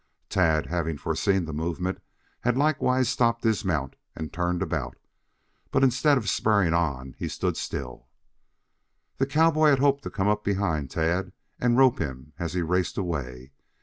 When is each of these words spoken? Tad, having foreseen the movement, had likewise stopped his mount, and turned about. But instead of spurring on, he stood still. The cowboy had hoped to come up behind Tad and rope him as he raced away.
Tad, 0.29 0.65
having 0.65 0.97
foreseen 0.97 1.45
the 1.45 1.53
movement, 1.53 2.01
had 2.39 2.57
likewise 2.57 3.07
stopped 3.07 3.43
his 3.43 3.63
mount, 3.63 3.95
and 4.15 4.33
turned 4.33 4.63
about. 4.63 4.97
But 5.69 5.83
instead 5.83 6.17
of 6.17 6.27
spurring 6.27 6.73
on, 6.73 7.13
he 7.19 7.27
stood 7.27 7.55
still. 7.55 8.07
The 9.17 9.27
cowboy 9.27 9.69
had 9.69 9.77
hoped 9.77 10.01
to 10.05 10.09
come 10.09 10.27
up 10.27 10.43
behind 10.43 10.89
Tad 10.89 11.33
and 11.59 11.77
rope 11.77 11.99
him 11.99 12.33
as 12.39 12.53
he 12.53 12.63
raced 12.63 12.97
away. 12.97 13.51